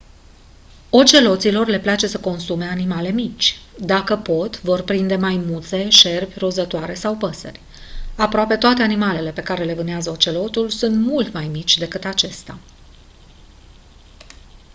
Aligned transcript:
oceloților 0.89 1.67
le 1.67 1.79
place 1.79 2.07
să 2.07 2.19
consume 2.19 2.65
animale 2.65 3.09
mici 3.11 3.57
dacă 3.79 4.17
pot 4.17 4.59
vor 4.61 4.81
prinde 4.83 5.15
maimuțe 5.15 5.89
șerpi 5.89 6.39
rozătoare 6.39 6.93
sau 6.93 7.15
păsări 7.17 7.59
aproape 8.15 8.57
toate 8.57 8.81
animalele 8.81 9.31
pe 9.31 9.41
care 9.41 9.63
le 9.63 9.73
vânează 9.73 10.09
ocelotul 10.09 10.69
sunt 10.69 10.95
mult 11.01 11.33
mai 11.33 11.47
mici 11.47 11.77
decât 11.77 12.05
acesta 12.05 12.57